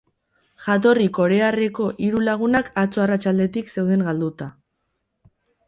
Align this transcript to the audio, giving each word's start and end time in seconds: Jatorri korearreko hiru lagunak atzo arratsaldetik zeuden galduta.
Jatorri 0.67 1.05
korearreko 1.17 1.91
hiru 2.07 2.23
lagunak 2.29 2.73
atzo 2.85 3.05
arratsaldetik 3.05 3.73
zeuden 3.77 4.09
galduta. 4.11 4.51